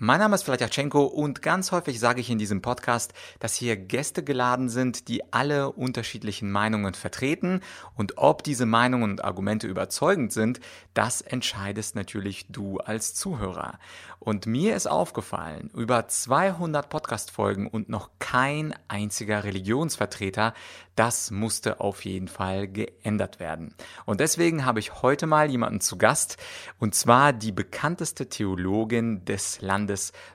[0.00, 4.22] Mein Name ist Vladyachenko und ganz häufig sage ich in diesem Podcast, dass hier Gäste
[4.22, 7.62] geladen sind, die alle unterschiedlichen Meinungen vertreten
[7.96, 10.60] und ob diese Meinungen und Argumente überzeugend sind,
[10.94, 13.80] das entscheidest natürlich du als Zuhörer.
[14.20, 20.54] Und mir ist aufgefallen, über 200 Podcast-Folgen und noch kein einziger Religionsvertreter,
[20.94, 23.74] das musste auf jeden Fall geändert werden.
[24.04, 26.36] Und deswegen habe ich heute mal jemanden zu Gast,
[26.78, 29.87] und zwar die bekannteste Theologin des Landes,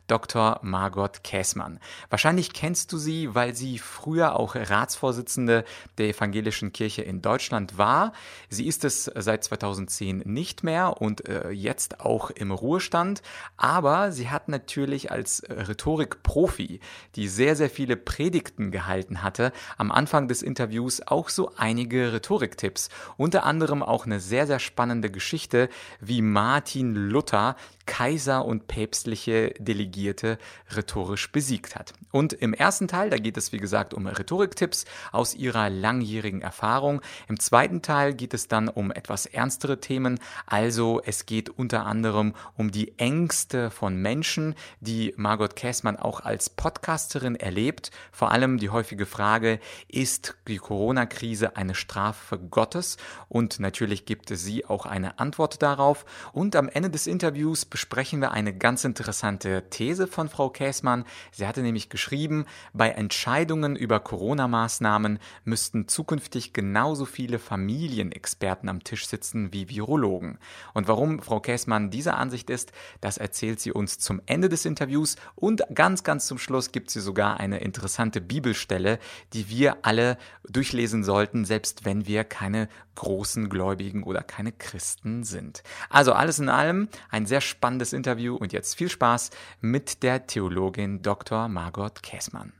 [0.07, 0.59] Dr.
[0.63, 1.79] Margot Käßmann.
[2.09, 5.63] Wahrscheinlich kennst du sie, weil sie früher auch Ratsvorsitzende
[5.97, 8.13] der Evangelischen Kirche in Deutschland war.
[8.49, 13.21] Sie ist es seit 2010 nicht mehr und äh, jetzt auch im Ruhestand.
[13.57, 16.79] Aber sie hat natürlich als Rhetorikprofi,
[17.15, 22.89] die sehr, sehr viele Predigten gehalten hatte, am Anfang des Interviews auch so einige Rhetoriktipps.
[23.17, 27.55] Unter anderem auch eine sehr, sehr spannende Geschichte, wie Martin Luther
[27.85, 30.37] Kaiser und päpstliche Delegierte
[30.75, 31.93] rhetorisch besiegt hat.
[32.11, 37.01] Und im ersten Teil, da geht es wie gesagt um Rhetoriktipps aus ihrer langjährigen Erfahrung.
[37.27, 40.19] Im zweiten Teil geht es dann um etwas ernstere Themen.
[40.45, 46.49] Also es geht unter anderem um die Ängste von Menschen, die Margot Käßmann auch als
[46.49, 47.91] Podcasterin erlebt.
[48.11, 52.97] Vor allem die häufige Frage, ist die Corona-Krise eine Strafe Gottes?
[53.29, 56.05] Und natürlich gibt sie auch eine Antwort darauf.
[56.31, 61.05] Und am Ende des Interviews besprechen wir eine ganz interessante These von Frau Käßmann.
[61.31, 69.07] Sie hatte nämlich geschrieben, bei Entscheidungen über Corona-Maßnahmen müssten zukünftig genauso viele Familienexperten am Tisch
[69.07, 70.37] sitzen wie Virologen.
[70.73, 75.15] Und warum Frau Käßmann dieser Ansicht ist, das erzählt sie uns zum Ende des Interviews
[75.35, 78.99] und ganz, ganz zum Schluss gibt sie sogar eine interessante Bibelstelle,
[79.33, 80.17] die wir alle
[80.47, 85.63] durchlesen sollten, selbst wenn wir keine großen Gläubigen oder keine Christen sind.
[85.89, 89.22] Also alles in allem ein sehr spannendes Interview und jetzt viel Spaß
[89.61, 91.47] mit der Theologin Dr.
[91.47, 92.53] Margot Käßmann.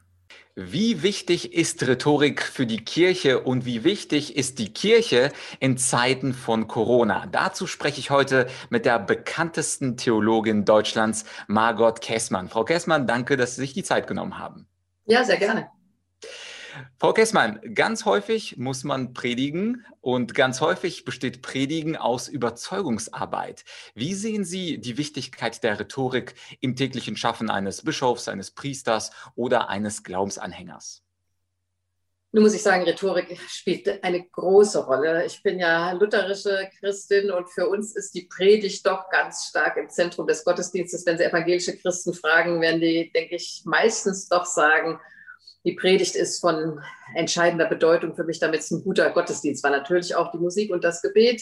[0.55, 6.31] Wie wichtig ist Rhetorik für die Kirche und wie wichtig ist die Kirche in Zeiten
[6.31, 7.25] von Corona?
[7.25, 12.49] Dazu spreche ich heute mit der bekanntesten Theologin Deutschlands, Margot Käßmann.
[12.49, 14.67] Frau Käßmann, danke, dass Sie sich die Zeit genommen haben.
[15.05, 15.71] Ja, sehr gerne.
[16.99, 23.65] Frau Kessmann, ganz häufig muss man predigen und ganz häufig besteht Predigen aus Überzeugungsarbeit.
[23.93, 29.69] Wie sehen Sie die Wichtigkeit der Rhetorik im täglichen Schaffen eines Bischofs, eines Priesters oder
[29.69, 31.03] eines Glaubensanhängers?
[32.35, 35.23] Nun muss ich sagen, Rhetorik spielt eine große Rolle.
[35.23, 39.87] Ich bin ja lutherische Christin und für uns ist die Predigt doch ganz stark im
[39.87, 41.05] Zentrum des Gottesdienstes.
[41.05, 44.99] Wenn Sie evangelische Christen fragen, werden die, denke ich, meistens doch sagen,
[45.65, 46.81] die Predigt ist von
[47.15, 49.71] entscheidender Bedeutung für mich, damit es ein guter Gottesdienst war.
[49.71, 51.41] Natürlich auch die Musik und das Gebet.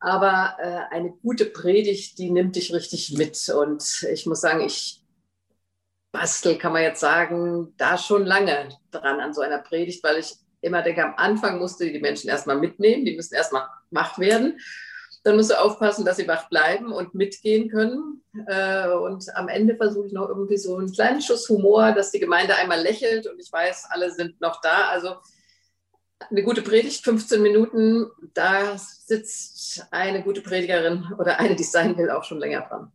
[0.00, 3.48] Aber äh, eine gute Predigt, die nimmt dich richtig mit.
[3.50, 5.02] Und ich muss sagen, ich
[6.12, 10.34] bastel, kann man jetzt sagen, da schon lange dran an so einer Predigt, weil ich
[10.60, 14.58] immer denke, am Anfang musste die Menschen erstmal mitnehmen, die müssen erstmal wach werden
[15.22, 18.22] dann musst du aufpassen, dass sie wach bleiben und mitgehen können.
[18.46, 22.20] Äh, und am Ende versuche ich noch irgendwie so einen kleinen Schuss Humor, dass die
[22.20, 24.88] Gemeinde einmal lächelt und ich weiß, alle sind noch da.
[24.88, 25.14] Also
[26.30, 32.10] eine gute Predigt, 15 Minuten, da sitzt eine gute Predigerin oder eine, die sein will,
[32.10, 32.92] auch schon länger dran.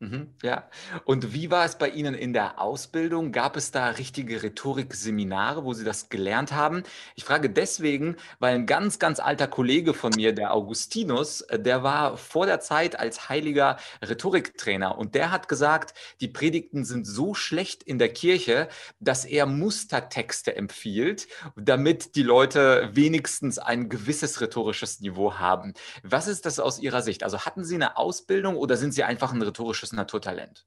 [0.00, 0.68] Mhm, ja.
[1.04, 3.30] Und wie war es bei Ihnen in der Ausbildung?
[3.30, 6.82] Gab es da richtige Rhetorikseminare, wo Sie das gelernt haben?
[7.14, 11.84] Ich frage deswegen, weil ein ganz, ganz alter Kollege von mir, der Augustinus, äh, der
[11.84, 17.32] war vor der Zeit als heiliger Rhetoriktrainer und der hat gesagt, die Predigten sind so
[17.32, 18.68] schlecht in der Kirche,
[18.98, 25.72] dass er Mustertexte empfiehlt, damit die Leute wenigstens ein gewisses rhetorisches Niveau haben.
[26.02, 27.22] Was ist das aus Ihrer Sicht?
[27.22, 30.66] Also hatten Sie eine Ausbildung oder sind Sie einfach ein rhetorisches Naturtalent?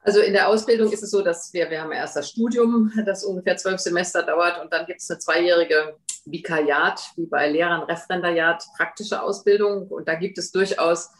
[0.00, 3.24] Also in der Ausbildung ist es so, dass wir, wir haben erst das Studium, das
[3.24, 8.64] ungefähr zwölf Semester dauert und dann gibt es eine zweijährige Vikariat, wie bei Lehrern Referendariat,
[8.76, 11.10] praktische Ausbildung und da gibt es durchaus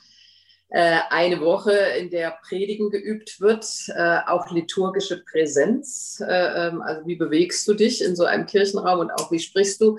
[0.71, 6.23] äh, eine Woche, in der Predigen geübt wird, äh, auch liturgische Präsenz.
[6.27, 9.81] Äh, ähm, also wie bewegst du dich in so einem Kirchenraum und auch wie sprichst
[9.81, 9.99] du?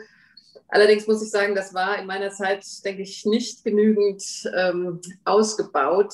[0.70, 4.24] Allerdings muss ich sagen, das war in meiner Zeit, denke ich, nicht genügend
[4.56, 6.14] ähm, ausgebaut.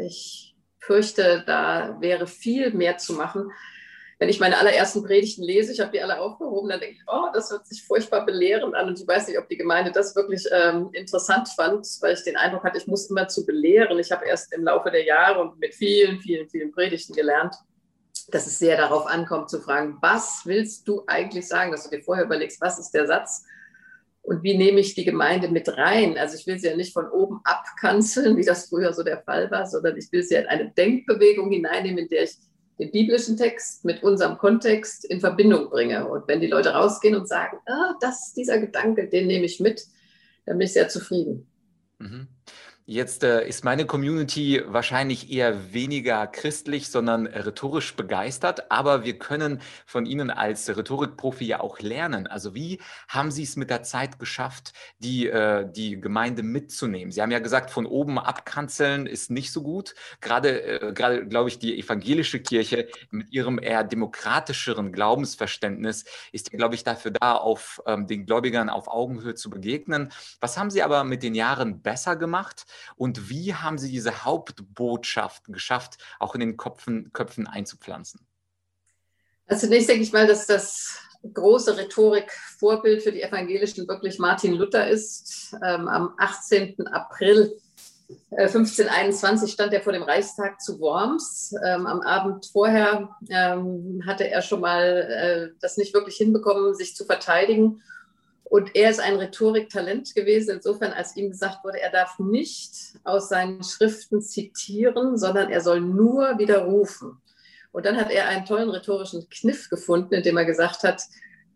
[0.00, 3.50] Ich fürchte, da wäre viel mehr zu machen.
[4.20, 7.26] Wenn ich meine allerersten Predigten lese, ich habe die alle aufgehoben, dann denke ich, oh,
[7.32, 8.88] das hört sich furchtbar belehrend an.
[8.88, 12.36] Und ich weiß nicht, ob die Gemeinde das wirklich ähm, interessant fand, weil ich den
[12.36, 13.98] Eindruck hatte, ich muss immer zu belehren.
[13.98, 17.54] Ich habe erst im Laufe der Jahre und mit vielen, vielen, vielen Predigten gelernt,
[18.30, 22.02] dass es sehr darauf ankommt zu fragen, was willst du eigentlich sagen, dass du dir
[22.02, 23.44] vorher überlegst, was ist der Satz,
[24.28, 26.18] Und wie nehme ich die Gemeinde mit rein?
[26.18, 29.50] Also ich will sie ja nicht von oben abkanzeln, wie das früher so der Fall
[29.50, 32.36] war, sondern ich will sie in eine Denkbewegung hineinnehmen, in der ich
[32.78, 36.06] den biblischen Text mit unserem Kontext in Verbindung bringe.
[36.06, 39.86] Und wenn die Leute rausgehen und sagen, ah, das dieser Gedanke, den nehme ich mit,
[40.44, 41.46] dann bin ich sehr zufrieden.
[41.98, 42.28] Mhm.
[42.90, 49.60] Jetzt äh, ist meine Community wahrscheinlich eher weniger christlich, sondern rhetorisch begeistert, aber wir können
[49.84, 52.26] von Ihnen als Rhetorikprofi ja auch lernen.
[52.26, 57.12] Also wie haben Sie es mit der Zeit geschafft, die, äh, die Gemeinde mitzunehmen?
[57.12, 59.94] Sie haben ja gesagt, von oben abkanzeln ist nicht so gut.
[60.22, 66.74] Gerade, äh, gerade glaube ich, die evangelische Kirche mit ihrem eher demokratischeren Glaubensverständnis ist, glaube
[66.74, 70.10] ich, dafür da, auf ähm, den Gläubigern auf Augenhöhe zu begegnen.
[70.40, 72.64] Was haben Sie aber mit den Jahren besser gemacht?
[72.96, 78.20] Und wie haben Sie diese Hauptbotschaft geschafft, auch in den Köpfen, Köpfen einzupflanzen?
[79.46, 81.00] Also zunächst denke ich mal, dass das
[81.32, 85.54] große Rhetorik-Vorbild für die Evangelischen wirklich Martin Luther ist.
[85.64, 86.86] Ähm, am 18.
[86.88, 87.58] April
[88.30, 91.54] 1521 äh, stand er vor dem Reichstag zu Worms.
[91.64, 94.82] Ähm, am Abend vorher ähm, hatte er schon mal
[95.52, 97.82] äh, das nicht wirklich hinbekommen, sich zu verteidigen
[98.50, 102.72] und er ist ein Rhetoriktalent gewesen, insofern, als ihm gesagt wurde, er darf nicht
[103.04, 107.20] aus seinen Schriften zitieren, sondern er soll nur widerrufen.
[107.72, 111.02] Und dann hat er einen tollen rhetorischen Kniff gefunden, indem er gesagt hat,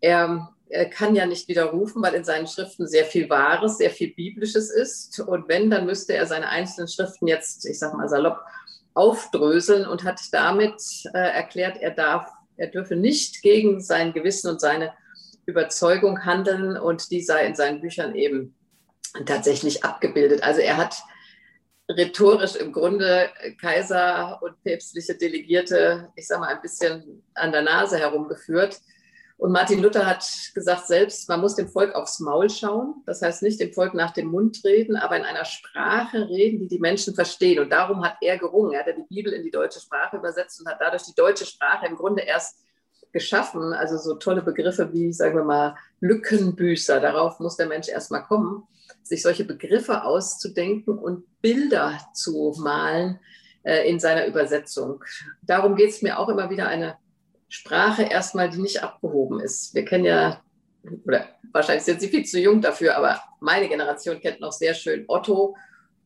[0.02, 4.12] er, er kann ja nicht widerrufen, weil in seinen Schriften sehr viel Wahres, sehr viel
[4.12, 5.18] Biblisches ist.
[5.20, 8.40] Und wenn, dann müsste er seine einzelnen Schriften jetzt, ich sage mal salopp,
[8.92, 10.82] aufdröseln und hat damit
[11.14, 14.92] äh, erklärt, er darf, er dürfe nicht gegen sein Gewissen und seine
[15.46, 18.54] Überzeugung handeln und die sei in seinen Büchern eben
[19.26, 20.42] tatsächlich abgebildet.
[20.42, 20.96] Also er hat
[21.90, 23.28] rhetorisch im Grunde
[23.60, 28.80] Kaiser und päpstliche Delegierte, ich sage mal, ein bisschen an der Nase herumgeführt.
[29.36, 30.24] Und Martin Luther hat
[30.54, 33.02] gesagt selbst, man muss dem Volk aufs Maul schauen.
[33.06, 36.68] Das heißt nicht dem Volk nach dem Mund reden, aber in einer Sprache reden, die
[36.68, 37.58] die Menschen verstehen.
[37.58, 38.72] Und darum hat er gerungen.
[38.72, 41.86] Er hat die Bibel in die deutsche Sprache übersetzt und hat dadurch die deutsche Sprache
[41.86, 42.60] im Grunde erst
[43.12, 43.72] geschaffen.
[43.72, 47.00] Also so tolle Begriffe wie, sagen wir mal, Lückenbüßer.
[47.00, 48.64] Darauf muss der Mensch erstmal kommen,
[49.02, 53.20] sich solche Begriffe auszudenken und Bilder zu malen
[53.62, 55.04] äh, in seiner Übersetzung.
[55.42, 56.96] Darum geht es mir auch immer wieder eine
[57.48, 59.74] Sprache erstmal, die nicht abgehoben ist.
[59.74, 60.42] Wir kennen ja,
[61.04, 65.04] oder wahrscheinlich sind Sie viel zu jung dafür, aber meine Generation kennt noch sehr schön
[65.06, 65.54] Otto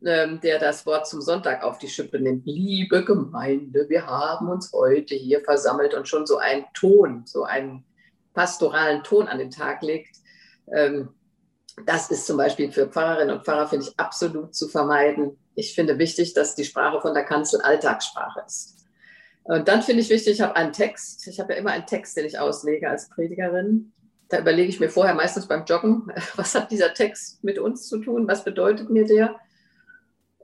[0.04, 2.46] ähm, der das Wort zum Sonntag auf die Schippe nimmt.
[2.46, 7.84] Liebe Gemeinde, wir haben uns heute hier versammelt und schon so einen Ton, so einen
[8.34, 10.16] pastoralen Ton an den Tag legt.
[10.72, 11.08] Ähm,
[11.84, 15.38] das ist zum Beispiel für Pfarrerinnen und Pfarrer, finde ich, absolut zu vermeiden.
[15.54, 18.76] Ich finde wichtig, dass die Sprache von der Kanzel Alltagssprache ist.
[19.44, 21.26] Und dann finde ich wichtig, ich habe einen Text.
[21.28, 23.92] Ich habe ja immer einen Text, den ich auslege als Predigerin.
[24.28, 27.98] Da überlege ich mir vorher meistens beim Joggen, was hat dieser Text mit uns zu
[27.98, 28.26] tun?
[28.26, 29.36] Was bedeutet mir der?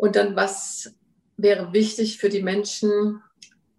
[0.03, 0.93] Und dann, was
[1.37, 3.23] wäre wichtig für die Menschen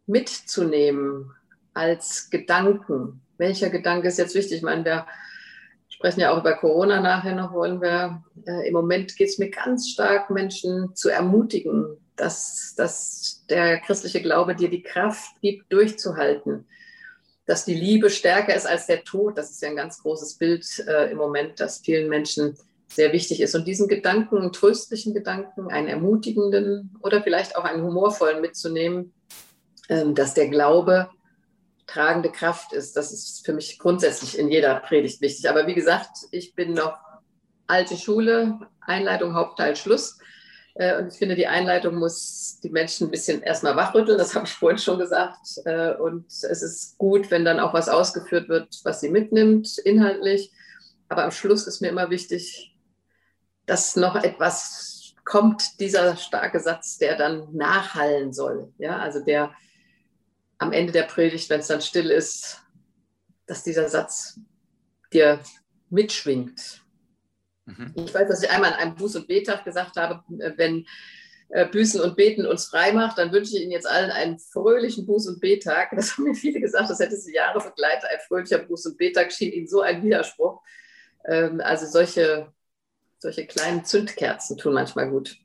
[0.05, 1.33] mitzunehmen
[1.73, 3.19] als Gedanken?
[3.37, 4.59] Welcher Gedanke ist jetzt wichtig?
[4.59, 5.05] Ich meine, wir
[5.89, 8.23] sprechen ja auch über Corona nachher noch, wollen wir.
[8.47, 14.21] Äh, Im Moment geht es mir ganz stark, Menschen zu ermutigen, dass, dass der christliche
[14.21, 16.65] Glaube dir die Kraft gibt, durchzuhalten.
[17.47, 19.37] Dass die Liebe stärker ist als der Tod.
[19.37, 22.57] Das ist ja ein ganz großes Bild äh, im Moment, dass vielen Menschen
[22.95, 23.55] sehr wichtig ist.
[23.55, 29.13] Und diesen Gedanken, einen tröstlichen Gedanken, einen ermutigenden oder vielleicht auch einen humorvollen mitzunehmen,
[29.89, 31.09] ähm, dass der Glaube
[31.87, 32.95] tragende Kraft ist.
[32.95, 35.49] Das ist für mich grundsätzlich in jeder Predigt wichtig.
[35.49, 36.97] Aber wie gesagt, ich bin noch
[37.67, 40.17] alte Schule, Einleitung, Hauptteil, Schluss.
[40.75, 44.45] Äh, und ich finde, die Einleitung muss die Menschen ein bisschen erstmal wachrütteln, das habe
[44.45, 45.59] ich vorhin schon gesagt.
[45.65, 50.51] Äh, und es ist gut, wenn dann auch was ausgeführt wird, was sie mitnimmt, inhaltlich.
[51.09, 52.72] Aber am Schluss ist mir immer wichtig,
[53.65, 58.73] dass noch etwas kommt, dieser starke Satz, der dann nachhallen soll.
[58.77, 59.53] Ja, also der
[60.57, 62.61] am Ende der Predigt, wenn es dann still ist,
[63.45, 64.39] dass dieser Satz
[65.11, 65.39] dir
[65.89, 66.81] mitschwingt.
[67.65, 67.93] Mhm.
[67.95, 70.23] Ich weiß, dass ich einmal an einem Buß- und Betag gesagt habe,
[70.57, 70.85] wenn
[71.49, 75.05] äh, Büßen und Beten uns frei macht, dann wünsche ich Ihnen jetzt allen einen fröhlichen
[75.05, 75.91] Buß- und Betag.
[75.95, 78.09] Das haben mir viele gesagt, das hätte sie Jahre begleitet.
[78.09, 80.61] Ein fröhlicher Buß- und Betag schien Ihnen so ein Widerspruch.
[81.25, 82.51] Ähm, also solche
[83.23, 85.37] solche kleinen Zündkerzen tun manchmal gut.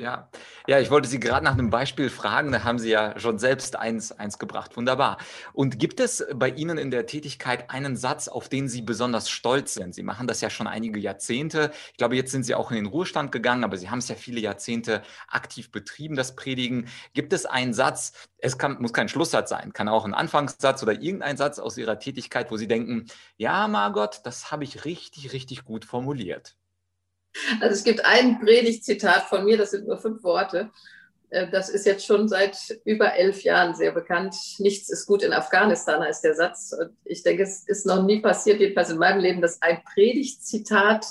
[0.00, 0.30] Ja,
[0.68, 3.74] ja, ich wollte Sie gerade nach einem Beispiel fragen, da haben Sie ja schon selbst
[3.74, 4.76] eins, eins gebracht.
[4.76, 5.18] Wunderbar.
[5.54, 9.74] Und gibt es bei Ihnen in der Tätigkeit einen Satz, auf den Sie besonders stolz
[9.74, 9.96] sind?
[9.96, 11.72] Sie machen das ja schon einige Jahrzehnte.
[11.90, 14.14] Ich glaube, jetzt sind Sie auch in den Ruhestand gegangen, aber Sie haben es ja
[14.14, 16.86] viele Jahrzehnte aktiv betrieben, das Predigen.
[17.12, 20.92] Gibt es einen Satz, es kann, muss kein Schlusssatz sein, kann auch ein Anfangssatz oder
[20.92, 25.64] irgendein Satz aus Ihrer Tätigkeit, wo Sie denken, ja, Margot, das habe ich richtig, richtig
[25.64, 26.57] gut formuliert.
[27.60, 30.70] Also es gibt ein Predigtzitat von mir, das sind nur fünf Worte.
[31.30, 34.34] Äh, das ist jetzt schon seit über elf Jahren sehr bekannt.
[34.58, 36.74] Nichts ist gut in Afghanistan, heißt der Satz.
[36.78, 41.06] Und ich denke, es ist noch nie passiert, jedenfalls in meinem Leben, dass ein Predigtzitat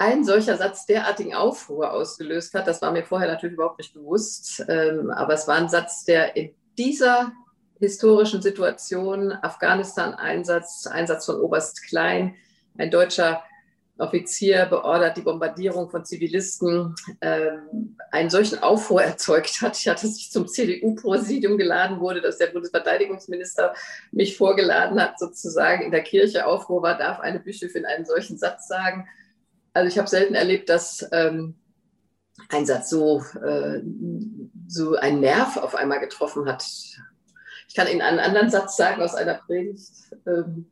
[0.00, 2.68] ein solcher Satz derartigen Aufruhr ausgelöst hat.
[2.68, 4.64] Das war mir vorher natürlich überhaupt nicht bewusst.
[4.68, 7.32] Ähm, aber es war ein Satz, der in dieser
[7.80, 12.36] historischen Situation, Afghanistan-Einsatz, Einsatz von Oberst Klein,
[12.76, 13.42] ein deutscher
[13.98, 19.76] Offizier beordert die Bombardierung von Zivilisten, ähm, einen solchen Aufruhr erzeugt hat.
[19.76, 23.74] Ich hatte sich zum CDU-Präsidium geladen wurde, dass der Bundesverteidigungsminister
[24.12, 28.68] mich vorgeladen hat, sozusagen in der Kirche Aufruhr war, darf eine Bischöfin einen solchen Satz
[28.68, 29.08] sagen.
[29.72, 31.56] Also ich habe selten erlebt, dass ähm,
[32.48, 33.80] ein Satz so, äh,
[34.68, 36.64] so einen Nerv auf einmal getroffen hat.
[37.68, 39.90] Ich kann Ihnen einen anderen Satz sagen aus einer Predigt,
[40.26, 40.66] ähm,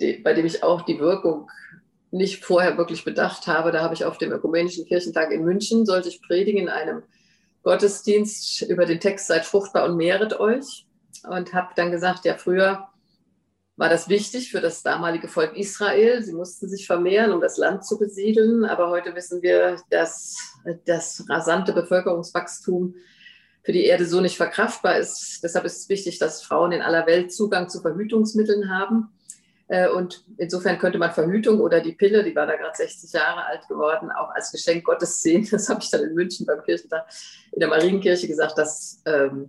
[0.00, 1.50] die, bei dem ich auch die Wirkung
[2.12, 3.72] nicht vorher wirklich bedacht habe.
[3.72, 7.02] Da habe ich auf dem Ökumenischen Kirchentag in München, sollte ich predigen in einem
[7.62, 10.86] Gottesdienst über den Text Seid fruchtbar und mehret euch.
[11.28, 12.88] Und habe dann gesagt, ja, früher
[13.76, 16.22] war das wichtig für das damalige Volk Israel.
[16.22, 18.64] Sie mussten sich vermehren, um das Land zu besiedeln.
[18.64, 20.36] Aber heute wissen wir, dass
[20.84, 22.94] das rasante Bevölkerungswachstum
[23.64, 25.40] für die Erde so nicht verkraftbar ist.
[25.42, 29.08] Deshalb ist es wichtig, dass Frauen in aller Welt Zugang zu Verhütungsmitteln haben.
[29.72, 33.46] Äh, und insofern könnte man Verhütung oder die Pille, die war da gerade 60 Jahre
[33.46, 35.48] alt geworden, auch als Geschenk Gottes sehen.
[35.50, 37.06] Das habe ich dann in München beim Kirchentag
[37.52, 38.58] in der Marienkirche gesagt.
[38.58, 39.48] Das ähm,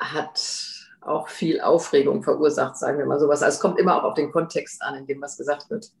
[0.00, 0.40] hat
[1.00, 3.40] auch viel Aufregung verursacht, sagen wir mal sowas.
[3.40, 5.92] Also es kommt immer auch auf den Kontext an, in dem was gesagt wird.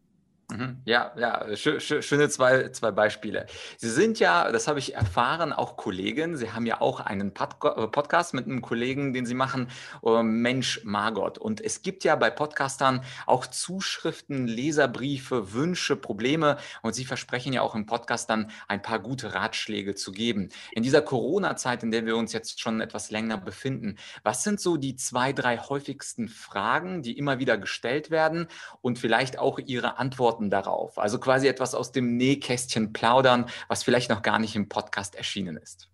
[0.52, 0.82] Mhm.
[0.84, 3.46] Ja, ja, schöne zwei, zwei Beispiele.
[3.78, 6.36] Sie sind ja, das habe ich erfahren, auch Kollegin.
[6.36, 9.68] Sie haben ja auch einen äh, Podcast mit einem Kollegen, den Sie machen,
[10.04, 11.38] äh, Mensch Margot.
[11.38, 16.58] Und es gibt ja bei Podcastern auch Zuschriften, Leserbriefe, Wünsche, Probleme.
[16.82, 20.50] Und Sie versprechen ja auch im Podcast dann ein paar gute Ratschläge zu geben.
[20.72, 24.76] In dieser Corona-Zeit, in der wir uns jetzt schon etwas länger befinden, was sind so
[24.76, 28.48] die zwei, drei häufigsten Fragen, die immer wieder gestellt werden
[28.80, 30.98] und vielleicht auch Ihre Antworten Antworten darauf.
[30.98, 35.56] Also quasi etwas aus dem Nähkästchen plaudern, was vielleicht noch gar nicht im Podcast erschienen
[35.56, 35.88] ist.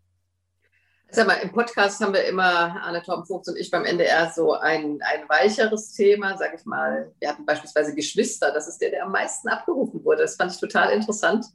[1.10, 5.00] Sag mal, im Podcast haben wir immer, Anne Torben-Fuchs und ich beim NDR, so ein,
[5.00, 7.10] ein weicheres Thema, sage ich mal.
[7.18, 10.22] Wir hatten beispielsweise Geschwister, das ist der, der am meisten abgerufen wurde.
[10.22, 11.46] Das fand ich total interessant,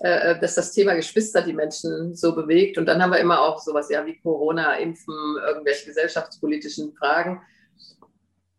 [0.00, 2.76] äh, dass das Thema Geschwister die Menschen so bewegt.
[2.76, 5.14] Und dann haben wir immer auch sowas ja wie Corona, Impfen,
[5.46, 7.40] irgendwelche gesellschaftspolitischen Fragen.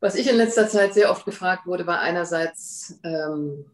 [0.01, 3.65] Was ich in letzter Zeit sehr oft gefragt wurde, war einerseits, ähm,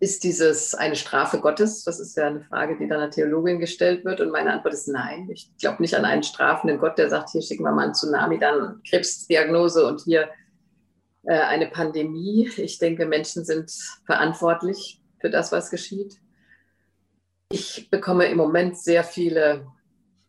[0.00, 1.84] ist dieses eine Strafe Gottes?
[1.84, 4.20] Das ist ja eine Frage, die dann einer Theologin gestellt wird.
[4.20, 5.30] Und meine Antwort ist nein.
[5.30, 8.40] Ich glaube nicht an einen strafenden Gott, der sagt, hier schicken wir mal einen Tsunami,
[8.40, 10.28] dann Krebsdiagnose und hier
[11.22, 12.50] äh, eine Pandemie.
[12.56, 13.70] Ich denke, Menschen sind
[14.04, 16.18] verantwortlich für das, was geschieht.
[17.50, 19.68] Ich bekomme im Moment sehr viele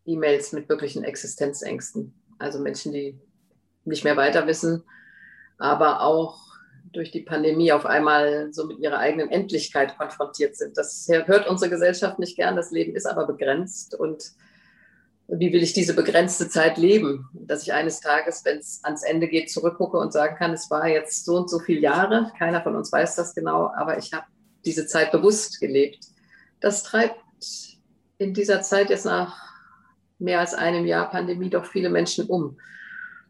[0.05, 2.13] E-Mails mit wirklichen Existenzängsten.
[2.37, 3.19] Also Menschen, die
[3.83, 4.83] nicht mehr weiter wissen,
[5.63, 6.41] aber auch
[6.91, 10.77] durch die Pandemie auf einmal so mit ihrer eigenen Endlichkeit konfrontiert sind.
[10.77, 12.58] Das hört unsere Gesellschaft nicht gern.
[12.58, 13.96] Das Leben ist aber begrenzt.
[13.96, 14.34] Und
[15.27, 17.29] wie will ich diese begrenzte Zeit leben?
[17.34, 20.88] Dass ich eines Tages, wenn es ans Ende geht, zurückgucke und sagen kann, es war
[20.89, 22.34] jetzt so und so viele Jahre.
[22.38, 24.25] Keiner von uns weiß das genau, aber ich habe
[24.65, 26.08] diese Zeit bewusst gelebt.
[26.60, 27.15] Das treibt
[28.17, 29.41] in dieser Zeit jetzt nach
[30.20, 32.58] mehr als einem Jahr Pandemie doch viele Menschen um,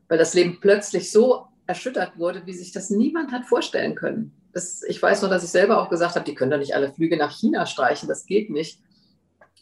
[0.07, 4.33] weil das Leben plötzlich so erschüttert wurde, wie sich das niemand hat vorstellen können.
[4.51, 6.93] Das, ich weiß noch, dass ich selber auch gesagt habe, die können doch nicht alle
[6.93, 8.79] Flüge nach China streichen, das geht nicht.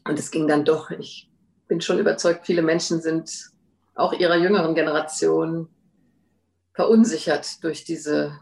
[0.05, 0.91] Und es ging dann doch.
[0.91, 1.29] Ich
[1.67, 3.51] bin schon überzeugt, viele Menschen sind
[3.96, 5.70] auch ihrer jüngeren Generation
[6.74, 8.38] verunsichert durch diese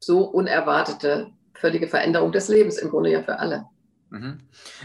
[0.00, 3.66] so unerwartete, völlige Veränderung des Lebens, im Grunde ja für alle.
[4.14, 4.38] Mhm.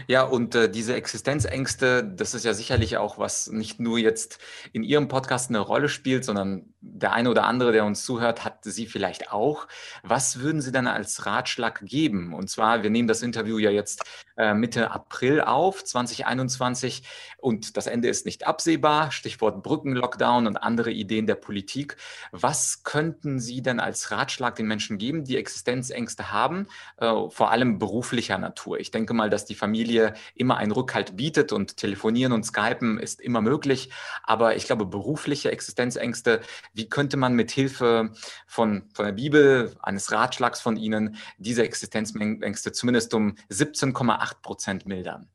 [0.08, 4.40] Ja, und äh, diese Existenzängste, das ist ja sicherlich auch, was nicht nur jetzt
[4.72, 8.64] in Ihrem Podcast eine Rolle spielt, sondern der eine oder andere, der uns zuhört, hat
[8.64, 9.68] sie vielleicht auch.
[10.02, 12.34] Was würden Sie dann als Ratschlag geben?
[12.34, 14.02] Und zwar, wir nehmen das Interview ja jetzt
[14.36, 17.02] äh, Mitte April auf, 2021,
[17.36, 19.12] und das Ende ist nicht absehbar.
[19.12, 21.96] Stichwort Brückenlockdown und andere Ideen der Politik.
[22.32, 27.78] Was könnten Sie denn als Ratschlag den Menschen geben, die Existenzängste haben, äh, vor allem
[27.78, 28.80] beruflicher Natur?
[28.80, 32.98] Ich denke mal, mal, dass die Familie immer einen Rückhalt bietet und telefonieren und skypen
[32.98, 33.90] ist immer möglich.
[34.22, 36.40] Aber ich glaube, berufliche Existenzängste,
[36.72, 38.12] wie könnte man mit Hilfe
[38.46, 45.28] von, von der Bibel, eines Ratschlags von Ihnen, diese Existenzängste zumindest um 17,8 Prozent mildern?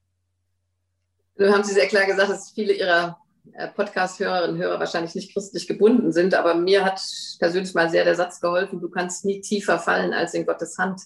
[1.38, 3.20] Nun haben Sie sehr klar gesagt, dass viele Ihrer
[3.54, 7.00] äh, Podcast-Hörerinnen und Hörer wahrscheinlich nicht christlich gebunden sind, aber mir hat
[7.38, 11.02] persönlich mal sehr der Satz geholfen, du kannst nie tiefer fallen als in Gottes Hand,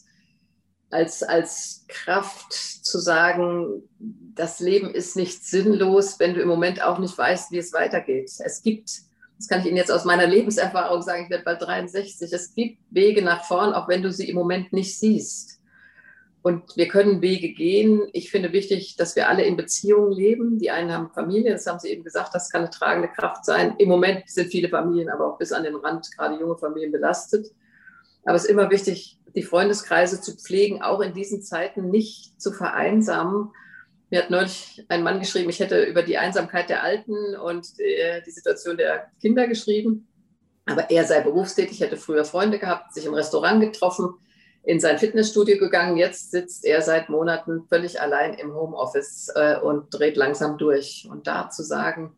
[0.92, 7.00] als, als Kraft zu sagen, das Leben ist nicht sinnlos, wenn du im Moment auch
[7.00, 8.32] nicht weißt, wie es weitergeht.
[8.44, 8.90] Es gibt,
[9.38, 12.80] das kann ich Ihnen jetzt aus meiner Lebenserfahrung sagen, ich werde bald 63, es gibt
[12.90, 15.60] Wege nach vorn, auch wenn du sie im Moment nicht siehst.
[16.42, 18.08] Und wir können Wege gehen.
[18.14, 20.58] Ich finde wichtig, dass wir alle in Beziehungen leben.
[20.58, 23.76] Die einen haben Familie, das haben Sie eben gesagt, das kann eine tragende Kraft sein.
[23.78, 27.48] Im Moment sind viele Familien aber auch bis an den Rand, gerade junge Familien, belastet.
[28.30, 32.52] Aber es ist immer wichtig, die Freundeskreise zu pflegen, auch in diesen Zeiten nicht zu
[32.52, 33.50] vereinsamen.
[34.12, 38.30] Mir hat neulich ein Mann geschrieben, ich hätte über die Einsamkeit der Alten und die
[38.30, 40.08] Situation der Kinder geschrieben.
[40.68, 44.14] Aber er sei berufstätig, hätte früher Freunde gehabt, sich im Restaurant getroffen
[44.62, 45.98] in sein Fitnessstudio gegangen.
[45.98, 51.08] Jetzt sitzt er seit Monaten völlig allein im Homeoffice äh, und dreht langsam durch.
[51.10, 52.16] Und da zu sagen,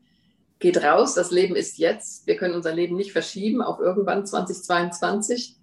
[0.60, 2.28] geht raus, das Leben ist jetzt.
[2.28, 5.56] Wir können unser Leben nicht verschieben auf irgendwann 2022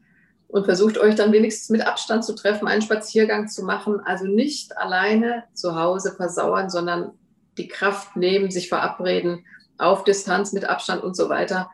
[0.49, 4.01] und versucht euch dann wenigstens mit Abstand zu treffen, einen Spaziergang zu machen.
[4.01, 7.13] Also nicht alleine zu Hause versauern, sondern
[7.59, 9.45] die Kraft nehmen, sich verabreden,
[9.77, 11.71] auf Distanz, mit Abstand und so weiter.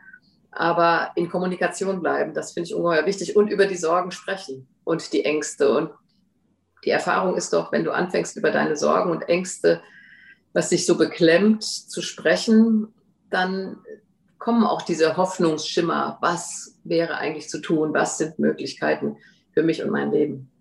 [0.51, 5.13] Aber in Kommunikation bleiben, das finde ich ungeheuer wichtig und über die Sorgen sprechen und
[5.13, 5.69] die Ängste.
[5.69, 5.91] Und
[6.83, 9.81] die Erfahrung ist doch, wenn du anfängst, über deine Sorgen und Ängste,
[10.53, 12.93] was dich so beklemmt, zu sprechen,
[13.29, 13.77] dann
[14.45, 16.19] kommen auch diese Hoffnungsschimmer.
[16.21, 17.95] Was wäre eigentlich zu tun?
[17.95, 19.17] Was sind Möglichkeiten
[19.55, 20.51] für mich und mein Leben?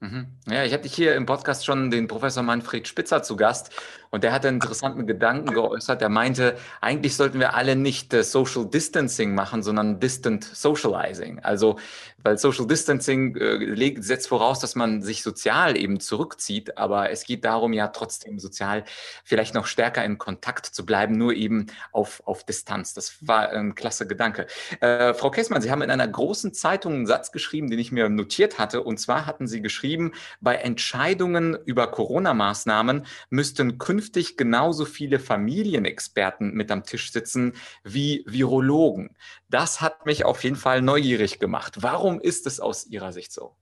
[0.00, 0.26] Mhm.
[0.48, 3.70] Ja, ich hatte hier im Podcast schon den Professor Manfred Spitzer zu Gast
[4.10, 6.02] und der hat einen interessanten Gedanken geäußert.
[6.02, 11.38] Er meinte, eigentlich sollten wir alle nicht äh, Social Distancing machen, sondern Distant Socializing.
[11.38, 11.78] Also,
[12.22, 17.44] weil Social Distancing äh, setzt voraus, dass man sich sozial eben zurückzieht, aber es geht
[17.44, 18.84] darum, ja trotzdem sozial
[19.24, 22.94] vielleicht noch stärker in Kontakt zu bleiben, nur eben auf, auf Distanz.
[22.94, 24.48] Das war ein klasse Gedanke.
[24.80, 28.08] Äh, Frau Kessmann, Sie haben in einer großen Zeitung einen Satz geschrieben, den ich mir
[28.08, 28.82] notiert hatte.
[28.82, 36.54] Und zwar hatten Sie geschrieben, bei Entscheidungen über Corona-Maßnahmen müssten künftig künftig genauso viele Familienexperten
[36.54, 37.52] mit am Tisch sitzen
[37.84, 39.14] wie Virologen.
[39.50, 41.82] Das hat mich auf jeden Fall neugierig gemacht.
[41.82, 43.56] Warum ist es aus Ihrer Sicht so?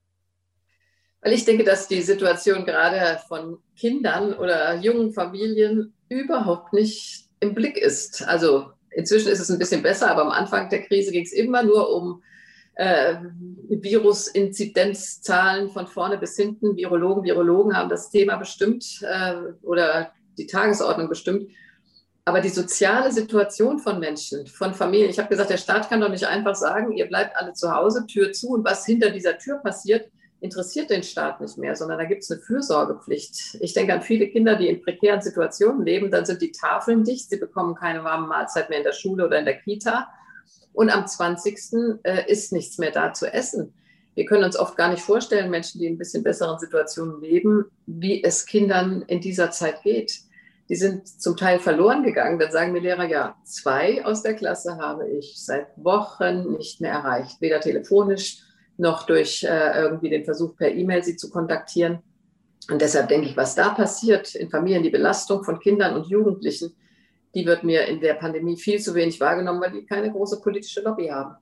[1.19, 7.53] Weil ich denke, dass die Situation gerade von Kindern oder jungen Familien überhaupt nicht im
[7.53, 8.25] Blick ist.
[8.25, 11.63] Also inzwischen ist es ein bisschen besser, aber am Anfang der Krise ging es immer
[11.63, 12.23] nur um
[12.75, 13.15] äh,
[13.69, 16.77] Virus-Inzidenzzahlen von vorne bis hinten.
[16.77, 21.49] Virologen, Virologen haben das Thema bestimmt äh, oder die Tagesordnung bestimmt.
[22.25, 26.09] Aber die soziale Situation von Menschen, von Familien, ich habe gesagt, der Staat kann doch
[26.09, 29.57] nicht einfach sagen, ihr bleibt alle zu Hause, Tür zu und was hinter dieser Tür
[29.57, 33.57] passiert, interessiert den Staat nicht mehr, sondern da gibt es eine Fürsorgepflicht.
[33.61, 37.29] Ich denke an viele Kinder, die in prekären Situationen leben, dann sind die Tafeln dicht,
[37.29, 40.07] sie bekommen keine warme Mahlzeit mehr in der Schule oder in der Kita
[40.73, 41.99] und am 20.
[42.03, 43.73] Äh, ist nichts mehr da zu essen.
[44.13, 47.65] Wir können uns oft gar nicht vorstellen, Menschen, die in ein bisschen besseren Situationen leben,
[47.85, 50.28] wie es Kindern in dieser Zeit geht
[50.69, 52.37] die sind zum Teil verloren gegangen.
[52.39, 56.91] Dann sagen mir Lehrer, ja, zwei aus der Klasse habe ich seit Wochen nicht mehr
[56.91, 58.43] erreicht, weder telefonisch
[58.77, 61.99] noch durch äh, irgendwie den Versuch per E-Mail sie zu kontaktieren.
[62.69, 66.75] Und deshalb denke ich, was da passiert in Familien, die Belastung von Kindern und Jugendlichen,
[67.33, 70.81] die wird mir in der Pandemie viel zu wenig wahrgenommen, weil die keine große politische
[70.81, 71.35] Lobby haben.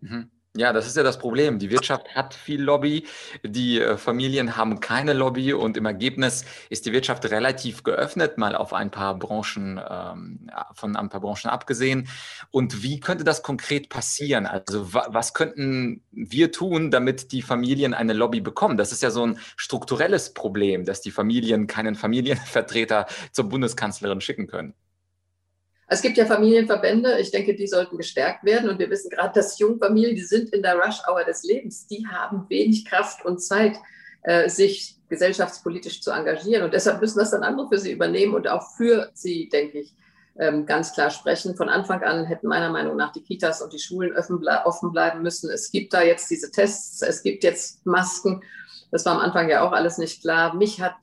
[0.00, 0.30] Mhm.
[0.54, 1.58] Ja, das ist ja das Problem.
[1.58, 3.06] Die Wirtschaft hat viel Lobby,
[3.42, 8.54] die äh, Familien haben keine Lobby und im Ergebnis ist die Wirtschaft relativ geöffnet, mal
[8.54, 12.06] auf ein paar Branchen, ähm, von ein paar Branchen abgesehen.
[12.50, 14.44] Und wie könnte das konkret passieren?
[14.44, 18.76] Also wa was könnten wir tun, damit die Familien eine Lobby bekommen?
[18.76, 24.48] Das ist ja so ein strukturelles Problem, dass die Familien keinen Familienvertreter zur Bundeskanzlerin schicken
[24.48, 24.74] können.
[25.92, 28.70] Es gibt ja Familienverbände, ich denke, die sollten gestärkt werden.
[28.70, 32.46] Und wir wissen gerade, dass Jungfamilien, die sind in der Rush-Hour des Lebens, die haben
[32.48, 33.76] wenig Kraft und Zeit,
[34.22, 36.64] äh, sich gesellschaftspolitisch zu engagieren.
[36.64, 39.94] Und deshalb müssen das dann andere für sie übernehmen und auch für sie, denke ich,
[40.38, 41.56] ähm, ganz klar sprechen.
[41.56, 45.50] Von Anfang an hätten meiner Meinung nach die Kitas und die Schulen offen bleiben müssen.
[45.50, 48.42] Es gibt da jetzt diese Tests, es gibt jetzt Masken.
[48.90, 50.54] Das war am Anfang ja auch alles nicht klar.
[50.54, 50.96] Mich hat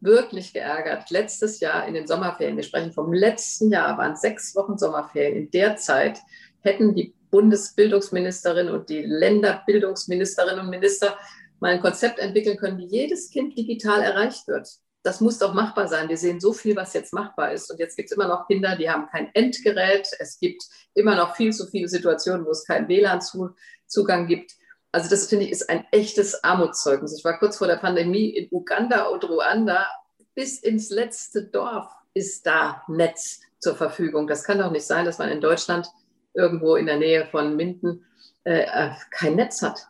[0.00, 1.10] wirklich geärgert.
[1.10, 5.36] Letztes Jahr in den Sommerferien, wir sprechen vom letzten Jahr, waren sechs Wochen Sommerferien.
[5.36, 6.18] In der Zeit
[6.60, 11.16] hätten die Bundesbildungsministerin und die Länderbildungsministerinnen und Minister
[11.60, 14.68] mal ein Konzept entwickeln können, wie jedes Kind digital erreicht wird.
[15.04, 16.08] das muss doch machbar sein.
[16.08, 17.68] Wir sehen so viel, was jetzt machbar ist.
[17.72, 20.08] Und jetzt gibt es immer noch Kinder, die haben kein Endgerät.
[20.20, 20.62] Es gibt
[20.94, 24.52] immer noch viel zu viele Situationen, wo es keinen WLAN-Zugang gibt.
[24.92, 27.16] Also das finde ich ist ein echtes Armutszeugnis.
[27.18, 29.88] Ich war kurz vor der Pandemie in Uganda und Ruanda.
[30.34, 34.26] Bis ins letzte Dorf ist da Netz zur Verfügung.
[34.26, 35.88] Das kann doch nicht sein, dass man in Deutschland
[36.34, 38.04] irgendwo in der Nähe von Minden
[38.44, 39.88] äh, äh kein Netz hat.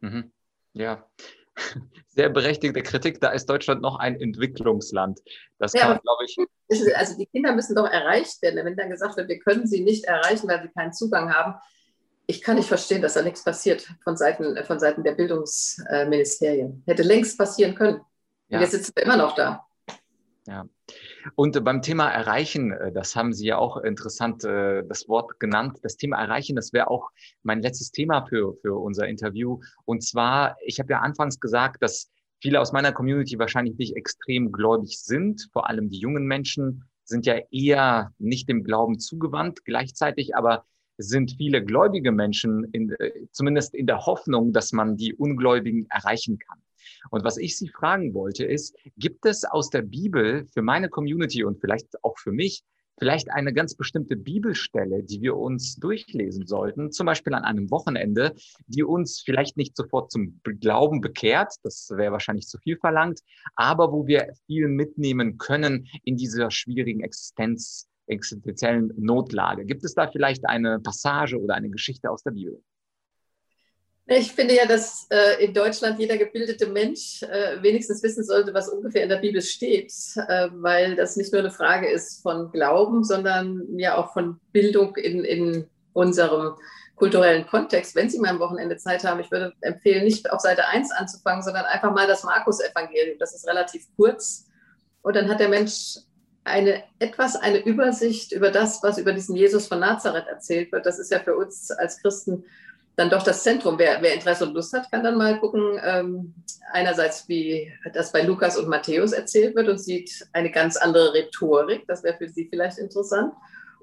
[0.00, 0.30] Mhm.
[0.74, 1.08] Ja,
[2.08, 3.20] sehr berechtigte Kritik.
[3.20, 5.20] Da ist Deutschland noch ein Entwicklungsland.
[5.58, 6.36] Das kann ja, glaube ich.
[6.94, 8.64] Also die Kinder müssen doch erreicht werden.
[8.64, 11.54] Wenn dann gesagt wird, wir können sie nicht erreichen, weil sie keinen Zugang haben,
[12.26, 16.82] ich kann nicht verstehen, dass da nichts passiert von Seiten, von Seiten der Bildungsministerien.
[16.86, 18.00] Hätte längst passieren können.
[18.48, 18.58] Ja.
[18.58, 19.64] Und jetzt sitzen wir immer noch da.
[20.46, 20.66] Ja.
[21.34, 25.78] Und beim Thema Erreichen, äh, das haben Sie ja auch interessant äh, das Wort genannt.
[25.82, 27.10] Das Thema Erreichen, das wäre auch
[27.42, 29.60] mein letztes Thema für, für unser Interview.
[29.84, 32.10] Und zwar, ich habe ja anfangs gesagt, dass
[32.40, 35.48] viele aus meiner Community wahrscheinlich nicht extrem gläubig sind.
[35.52, 39.64] Vor allem die jungen Menschen sind ja eher nicht dem Glauben zugewandt.
[39.64, 40.64] Gleichzeitig aber
[40.98, 46.38] sind viele gläubige Menschen in, äh, zumindest in der Hoffnung, dass man die Ungläubigen erreichen
[46.38, 46.60] kann.
[47.10, 51.44] Und was ich Sie fragen wollte, ist, gibt es aus der Bibel für meine Community
[51.44, 52.62] und vielleicht auch für mich
[52.98, 58.34] vielleicht eine ganz bestimmte Bibelstelle, die wir uns durchlesen sollten, zum Beispiel an einem Wochenende,
[58.66, 63.20] die uns vielleicht nicht sofort zum Glauben bekehrt, das wäre wahrscheinlich zu viel verlangt,
[63.54, 69.64] aber wo wir viel mitnehmen können in dieser schwierigen Existenz, existenziellen Notlage.
[69.64, 72.62] Gibt es da vielleicht eine Passage oder eine Geschichte aus der Bibel?
[74.08, 78.68] Ich finde ja, dass äh, in Deutschland jeder gebildete Mensch äh, wenigstens wissen sollte, was
[78.68, 79.92] ungefähr in der Bibel steht,
[80.28, 84.94] äh, weil das nicht nur eine Frage ist von Glauben, sondern ja auch von Bildung
[84.94, 86.54] in, in unserem
[86.94, 87.96] kulturellen Kontext.
[87.96, 91.42] Wenn Sie mal am Wochenende Zeit haben, ich würde empfehlen, nicht auf Seite 1 anzufangen,
[91.42, 93.18] sondern einfach mal das Markus-Evangelium.
[93.18, 94.46] Das ist relativ kurz.
[95.02, 95.96] Und dann hat der Mensch
[96.46, 100.86] eine etwas eine Übersicht über das, was über diesen Jesus von Nazareth erzählt wird.
[100.86, 102.44] Das ist ja für uns als Christen
[102.94, 103.78] dann doch das Zentrum.
[103.78, 106.34] Wer, wer, Interesse und Lust hat, kann dann mal gucken, ähm,
[106.72, 111.86] einerseits, wie das bei Lukas und Matthäus erzählt wird und sieht eine ganz andere Rhetorik.
[111.86, 113.34] Das wäre für Sie vielleicht interessant.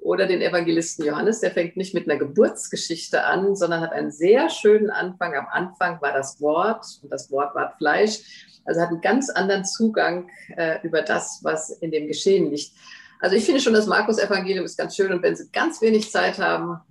[0.04, 4.50] Oder den Evangelisten Johannes, der fängt nicht mit einer Geburtsgeschichte an, sondern hat einen sehr
[4.50, 5.34] schönen Anfang.
[5.34, 8.60] Am Anfang war das Wort und das Wort war Fleisch.
[8.66, 12.74] Also hat einen ganz anderen Zugang äh, über das, was in dem Geschehen liegt.
[13.22, 15.14] Also ich finde schon, das Markus-Evangelium ist ganz schön.
[15.14, 16.82] Und wenn Sie ganz wenig Zeit haben,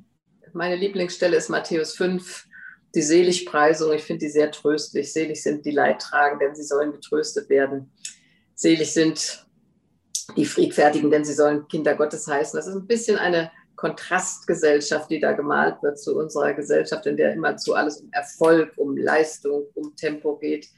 [0.55, 2.47] meine Lieblingsstelle ist Matthäus 5,
[2.95, 3.93] die Seligpreisung.
[3.93, 5.13] Ich finde die sehr tröstlich.
[5.13, 7.91] Selig sind die Leidtragenden, denn sie sollen getröstet werden.
[8.55, 9.47] Selig sind
[10.37, 12.57] die Friedfertigen, denn sie sollen Kinder Gottes heißen.
[12.57, 17.33] Das ist ein bisschen eine Kontrastgesellschaft, die da gemalt wird zu unserer Gesellschaft, in der
[17.33, 20.69] immer zu alles um Erfolg, um Leistung, um Tempo geht.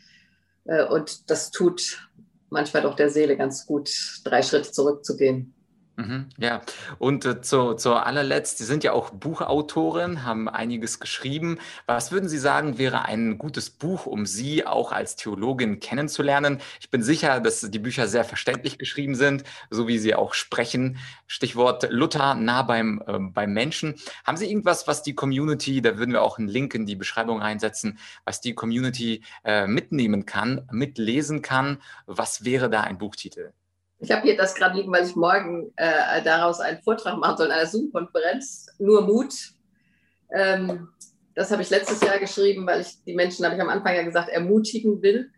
[0.64, 2.08] Äh, und das tut
[2.50, 3.90] manchmal doch der Seele ganz gut,
[4.24, 5.54] drei Schritte zurückzugehen.
[5.96, 6.60] Mhm, ja,
[6.98, 11.58] und äh, zu, zu allerletzt, Sie sind ja auch Buchautorin, haben einiges geschrieben.
[11.86, 16.60] Was würden Sie sagen, wäre ein gutes Buch, um Sie auch als Theologin kennenzulernen?
[16.80, 20.98] Ich bin sicher, dass die Bücher sehr verständlich geschrieben sind, so wie Sie auch sprechen.
[21.28, 23.94] Stichwort Luther nah beim, äh, beim Menschen.
[24.24, 27.40] Haben Sie irgendwas, was die Community, da würden wir auch einen Link in die Beschreibung
[27.40, 31.80] reinsetzen, was die Community äh, mitnehmen kann, mitlesen kann?
[32.06, 33.52] Was wäre da ein Buchtitel?
[34.00, 37.46] Ich habe hier das gerade liegen, weil ich morgen äh, daraus einen Vortrag machen soll
[37.46, 38.66] in einer Zoom-Konferenz.
[38.78, 39.34] Nur Mut.
[40.30, 40.88] Ähm,
[41.34, 44.02] das habe ich letztes Jahr geschrieben, weil ich die Menschen, habe ich am Anfang ja
[44.02, 45.30] gesagt, ermutigen will.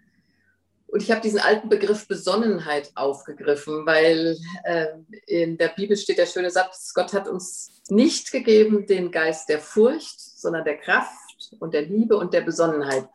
[0.89, 4.87] Und ich habe diesen alten Begriff Besonnenheit aufgegriffen, weil äh,
[5.27, 9.59] in der Bibel steht der schöne Satz, Gott hat uns nicht gegeben den Geist der
[9.59, 13.09] Furcht, sondern der Kraft und der Liebe und der Besonnenheit.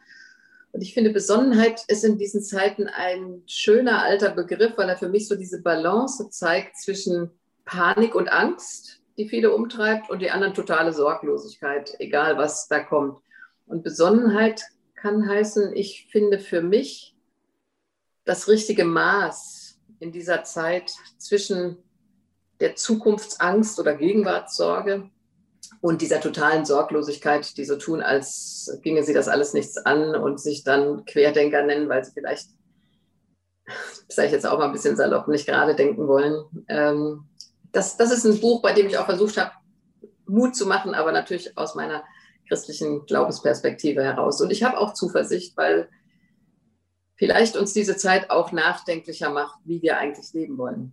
[0.72, 5.10] Und ich finde, Besonnenheit ist in diesen Zeiten ein schöner alter Begriff, weil er für
[5.10, 7.30] mich so diese Balance zeigt zwischen
[7.66, 13.22] Panik und Angst, die viele umtreibt, und die anderen totale Sorglosigkeit, egal was da kommt.
[13.66, 14.64] Und Besonnenheit
[14.96, 17.16] kann heißen, ich finde für mich
[18.24, 21.78] das richtige Maß in dieser Zeit zwischen
[22.60, 25.10] der Zukunftsangst oder Gegenwartssorge
[25.82, 30.40] und dieser totalen Sorglosigkeit, die so tun, als ginge sie das alles nichts an und
[30.40, 32.50] sich dann Querdenker nennen, weil sie vielleicht,
[34.08, 36.66] sage ich jetzt auch mal ein bisschen salopp, nicht gerade denken wollen.
[36.68, 37.26] Ähm,
[37.72, 39.52] das, das ist ein Buch, bei dem ich auch versucht habe,
[40.28, 42.04] Mut zu machen, aber natürlich aus meiner
[42.48, 44.40] christlichen Glaubensperspektive heraus.
[44.40, 45.90] Und ich habe auch Zuversicht, weil
[47.16, 50.92] vielleicht uns diese Zeit auch nachdenklicher macht, wie wir eigentlich leben wollen.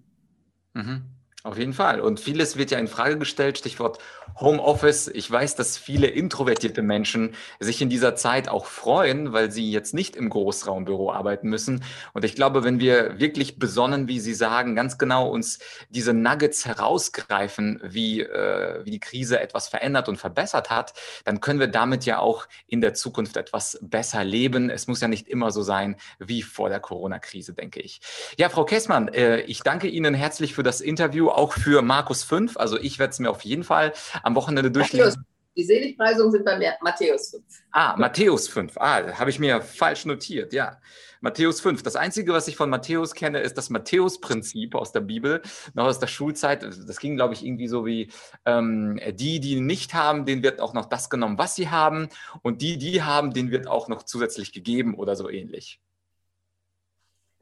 [0.72, 1.17] Mhm.
[1.44, 2.00] Auf jeden Fall.
[2.00, 3.98] Und vieles wird ja in Frage gestellt, Stichwort
[4.40, 5.06] Homeoffice.
[5.06, 9.94] Ich weiß, dass viele introvertierte Menschen sich in dieser Zeit auch freuen, weil sie jetzt
[9.94, 11.84] nicht im Großraumbüro arbeiten müssen.
[12.12, 16.66] Und ich glaube, wenn wir wirklich besonnen, wie Sie sagen, ganz genau uns diese Nuggets
[16.66, 22.04] herausgreifen, wie, äh, wie die Krise etwas verändert und verbessert hat, dann können wir damit
[22.04, 24.70] ja auch in der Zukunft etwas besser leben.
[24.70, 28.00] Es muss ja nicht immer so sein wie vor der Corona-Krise, denke ich.
[28.38, 32.56] Ja, Frau Kessmann, äh, ich danke Ihnen herzlich für das Interview auch für Markus 5.
[32.56, 35.24] Also ich werde es mir auf jeden Fall am Wochenende durchlesen.
[35.56, 37.44] Die Seligpreisungen sind bei Matthäus 5.
[37.72, 38.76] Ah, Matthäus 5.
[38.76, 40.78] Ah, habe ich mir falsch notiert, ja.
[41.20, 41.82] Matthäus 5.
[41.82, 45.42] Das Einzige, was ich von Matthäus kenne, ist das Matthäus-Prinzip aus der Bibel,
[45.74, 46.62] noch aus der Schulzeit.
[46.62, 48.12] Das ging, glaube ich, irgendwie so wie,
[48.44, 52.08] ähm, die, die nicht haben, denen wird auch noch das genommen, was sie haben.
[52.42, 55.80] Und die, die haben, denen wird auch noch zusätzlich gegeben oder so ähnlich.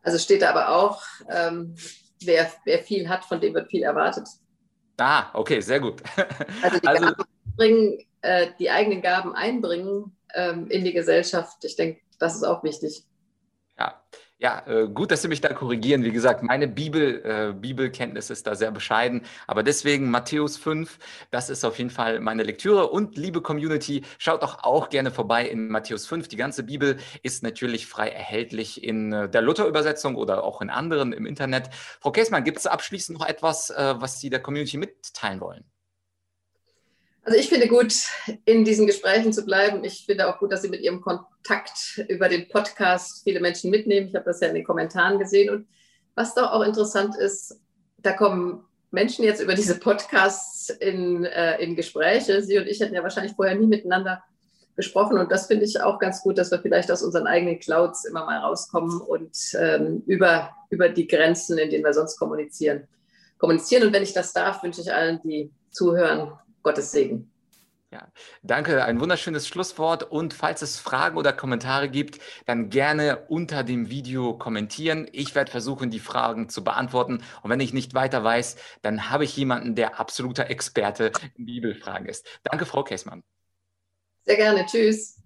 [0.02, 1.74] Also steht da aber auch, ähm,
[2.22, 4.28] wer, wer viel hat, von dem wird viel erwartet.
[4.98, 6.02] Ah, okay, sehr gut.
[6.62, 7.12] Also die, also,
[7.56, 11.64] bringen, äh, die eigenen Gaben einbringen ähm, in die Gesellschaft.
[11.64, 13.04] Ich denke, das ist auch wichtig.
[13.78, 14.02] Ja,
[14.38, 16.04] ja, äh, gut, dass Sie mich da korrigieren.
[16.04, 19.22] Wie gesagt, meine Bibel, äh, Bibelkenntnis ist da sehr bescheiden.
[19.46, 20.98] Aber deswegen Matthäus 5,
[21.30, 22.90] das ist auf jeden Fall meine Lektüre.
[22.90, 26.28] Und liebe Community, schaut doch auch gerne vorbei in Matthäus 5.
[26.28, 31.14] Die ganze Bibel ist natürlich frei erhältlich in äh, der Luther-Übersetzung oder auch in anderen
[31.14, 31.70] im Internet.
[32.00, 35.64] Frau Käßmann, gibt es abschließend noch etwas, äh, was Sie der Community mitteilen wollen?
[37.26, 37.92] Also ich finde gut,
[38.44, 39.82] in diesen Gesprächen zu bleiben.
[39.82, 44.06] Ich finde auch gut, dass Sie mit Ihrem Kontakt über den Podcast viele Menschen mitnehmen.
[44.06, 45.52] Ich habe das ja in den Kommentaren gesehen.
[45.52, 45.66] Und
[46.14, 47.60] was doch auch interessant ist,
[47.98, 48.62] da kommen
[48.92, 52.40] Menschen jetzt über diese Podcasts in, äh, in Gespräche.
[52.42, 54.22] Sie und ich hätten ja wahrscheinlich vorher nie miteinander
[54.76, 55.18] gesprochen.
[55.18, 58.24] Und das finde ich auch ganz gut, dass wir vielleicht aus unseren eigenen Clouds immer
[58.24, 62.86] mal rauskommen und ähm, über, über die Grenzen, in denen wir sonst kommunizieren,
[63.38, 63.88] kommunizieren.
[63.88, 66.30] Und wenn ich das darf, wünsche ich allen, die zuhören,
[66.66, 67.30] Gottes Segen.
[67.92, 68.10] Ja,
[68.42, 70.02] danke, ein wunderschönes Schlusswort.
[70.02, 75.08] Und falls es Fragen oder Kommentare gibt, dann gerne unter dem Video kommentieren.
[75.12, 77.22] Ich werde versuchen, die Fragen zu beantworten.
[77.42, 82.08] Und wenn ich nicht weiter weiß, dann habe ich jemanden, der absoluter Experte in Bibelfragen
[82.08, 82.26] ist.
[82.42, 83.22] Danke, Frau Käßmann.
[84.24, 84.66] Sehr gerne.
[84.66, 85.22] Tschüss.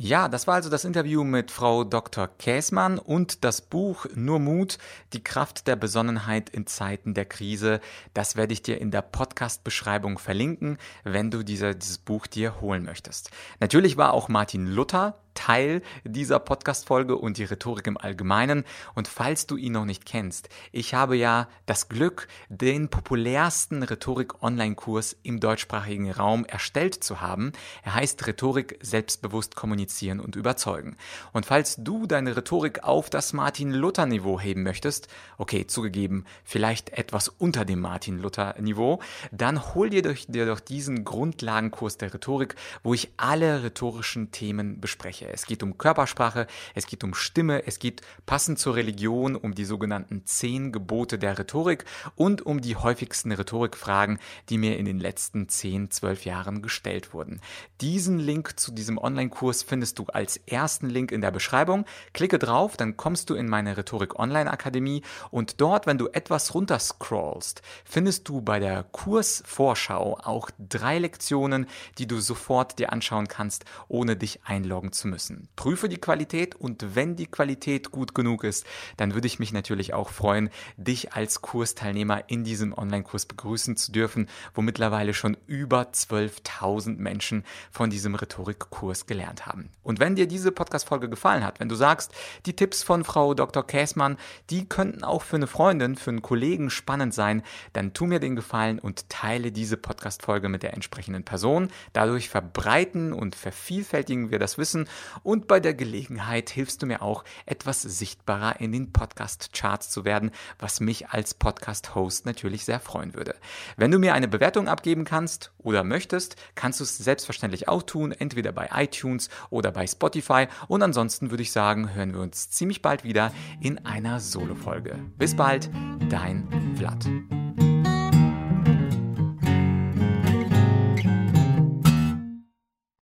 [0.00, 2.28] Ja, das war also das Interview mit Frau Dr.
[2.28, 4.78] Käßmann und das Buch Nur Mut,
[5.12, 7.80] die Kraft der Besonnenheit in Zeiten der Krise.
[8.14, 12.84] Das werde ich dir in der Podcast-Beschreibung verlinken, wenn du diese, dieses Buch dir holen
[12.84, 13.32] möchtest.
[13.58, 18.64] Natürlich war auch Martin Luther Teil dieser Podcast-Folge und die Rhetorik im Allgemeinen.
[18.94, 25.16] Und falls du ihn noch nicht kennst, ich habe ja das Glück, den populärsten Rhetorik-Online-Kurs
[25.22, 27.52] im deutschsprachigen Raum erstellt zu haben.
[27.82, 30.96] Er heißt Rhetorik selbstbewusst kommunizieren und überzeugen.
[31.32, 37.64] Und falls du deine Rhetorik auf das Martin-Luther-Niveau heben möchtest, okay, zugegeben, vielleicht etwas unter
[37.64, 43.62] dem Martin-Luther-Niveau, dann hol dir durch, dir doch diesen Grundlagenkurs der Rhetorik, wo ich alle
[43.62, 45.27] rhetorischen Themen bespreche.
[45.32, 49.64] Es geht um Körpersprache, es geht um Stimme, es geht passend zur Religion um die
[49.64, 55.48] sogenannten zehn Gebote der Rhetorik und um die häufigsten Rhetorikfragen, die mir in den letzten
[55.48, 57.40] zehn, zwölf Jahren gestellt wurden.
[57.80, 61.84] Diesen Link zu diesem Online-Kurs findest du als ersten Link in der Beschreibung.
[62.12, 66.54] Klicke drauf, dann kommst du in meine Rhetorik Online Akademie und dort, wenn du etwas
[66.54, 71.66] runter scrollst, findest du bei der Kursvorschau auch drei Lektionen,
[71.98, 75.48] die du sofort dir anschauen kannst, ohne dich einloggen zu müssen.
[75.56, 78.66] Prüfe die Qualität und wenn die Qualität gut genug ist,
[78.96, 83.92] dann würde ich mich natürlich auch freuen, dich als Kursteilnehmer in diesem Online-Kurs begrüßen zu
[83.92, 89.70] dürfen, wo mittlerweile schon über 12.000 Menschen von diesem Rhetorikkurs gelernt haben.
[89.82, 92.12] Und wenn dir diese Podcast-Folge gefallen hat, wenn du sagst,
[92.46, 93.66] die Tipps von Frau Dr.
[93.66, 94.16] Käßmann,
[94.50, 97.42] die könnten auch für eine Freundin, für einen Kollegen spannend sein,
[97.72, 101.68] dann tu mir den Gefallen und teile diese Podcast-Folge mit der entsprechenden Person.
[101.92, 104.88] Dadurch verbreiten und vervielfältigen wir das Wissen
[105.22, 110.30] und bei der Gelegenheit hilfst du mir auch, etwas sichtbarer in den Podcast-Charts zu werden,
[110.58, 113.34] was mich als Podcast-Host natürlich sehr freuen würde.
[113.76, 118.12] Wenn du mir eine Bewertung abgeben kannst oder möchtest, kannst du es selbstverständlich auch tun,
[118.12, 120.48] entweder bei iTunes oder bei Spotify.
[120.66, 124.98] Und ansonsten würde ich sagen, hören wir uns ziemlich bald wieder in einer Solo-Folge.
[125.16, 125.70] Bis bald,
[126.08, 127.06] dein Vlad.